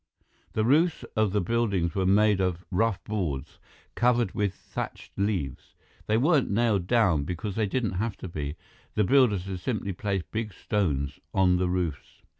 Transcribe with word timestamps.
The 0.53 0.65
roofs 0.65 1.03
of 1.15 1.31
the 1.31 1.41
buildings 1.41 1.93
were 1.93 2.07
made 2.07 2.41
of 2.41 2.65
rough 2.71 3.03
boards, 3.03 3.59
covered 3.93 4.31
with 4.33 4.55
thatched 4.55 5.11
leaves. 5.15 5.75
They 6.07 6.17
weren't 6.17 6.49
nailed 6.49 6.87
down 6.87 7.23
because 7.23 7.53
they 7.55 7.67
didn't 7.67 7.93
have 8.01 8.17
to 8.17 8.27
be. 8.27 8.55
The 8.95 9.03
builders 9.03 9.45
had 9.45 9.59
simply 9.59 9.93
placed 9.93 10.31
big 10.31 10.53
stones 10.53 11.19
on 11.35 11.57
the 11.57 11.69
roofs. 11.69 12.23